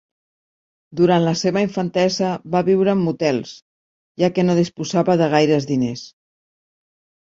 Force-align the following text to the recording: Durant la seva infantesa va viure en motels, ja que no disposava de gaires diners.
Durant 1.01 1.21
la 1.25 1.33
seva 1.41 1.63
infantesa 1.65 2.31
va 2.57 2.63
viure 2.71 2.97
en 2.99 3.05
motels, 3.11 3.55
ja 4.25 4.35
que 4.35 4.49
no 4.51 4.59
disposava 4.65 5.21
de 5.25 5.33
gaires 5.39 5.73
diners. 5.77 6.07